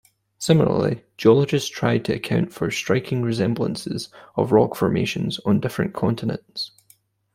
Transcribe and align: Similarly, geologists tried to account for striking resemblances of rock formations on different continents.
Similarly, 0.39 1.03
geologists 1.17 1.69
tried 1.69 2.05
to 2.05 2.15
account 2.15 2.51
for 2.51 2.71
striking 2.71 3.21
resemblances 3.21 4.09
of 4.35 4.51
rock 4.51 4.75
formations 4.75 5.39
on 5.45 5.59
different 5.59 5.93
continents. 5.93 6.71